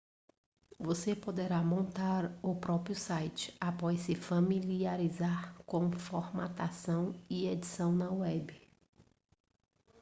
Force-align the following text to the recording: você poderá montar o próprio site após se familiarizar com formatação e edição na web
você 0.79 1.15
poderá 1.15 1.61
montar 1.61 2.35
o 2.41 2.55
próprio 2.55 2.95
site 2.95 3.55
após 3.61 3.99
se 3.99 4.15
familiarizar 4.15 5.55
com 5.63 5.91
formatação 5.91 7.13
e 7.29 7.45
edição 7.47 7.91
na 7.93 8.09
web 8.09 8.51